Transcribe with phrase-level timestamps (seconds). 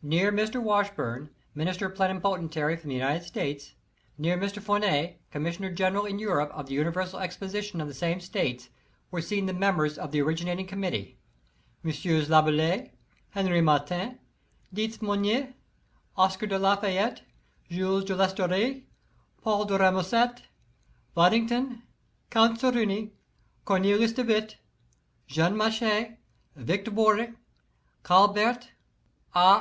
[0.00, 0.62] Near Mr.
[0.62, 3.74] Washburne, Minister Plenipotentiary from the United States,
[4.16, 4.62] near Mr.
[4.62, 8.70] Forney, Commissioner General in Europe of the Universal Exposition of the same States,
[9.10, 11.18] were seen the members of the originating committee:
[11.82, 12.92] Messieurs Laboulaye,
[13.34, 14.20] Henri Martin,
[14.72, 15.52] Dietz Mounir,
[16.16, 17.20] Oscar de Lafayette,
[17.68, 18.86] Jules de Lasteyrie,
[19.42, 20.42] Paul de Remusat,
[21.14, 21.82] Wad dington.
[22.30, 23.10] Count Serurier,
[23.66, 24.56] Cornelis de Witt,
[25.26, 26.16] Jean Mace,
[26.56, 27.34] Victor Borie,
[28.04, 28.68] Caubert,
[29.34, 29.56] A.